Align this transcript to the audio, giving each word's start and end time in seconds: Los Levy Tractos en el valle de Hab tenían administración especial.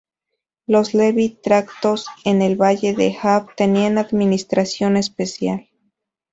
Los 0.65 0.95
Levy 0.95 1.29
Tractos 1.29 2.07
en 2.25 2.41
el 2.41 2.59
valle 2.59 2.95
de 2.95 3.15
Hab 3.21 3.53
tenían 3.55 3.99
administración 3.99 4.97
especial. 4.97 5.69